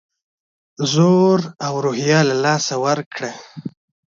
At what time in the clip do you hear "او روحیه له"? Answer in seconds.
1.65-2.35